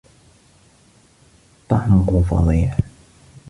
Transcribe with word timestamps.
طعمه 1.69 2.23
فظيع. 2.23 2.75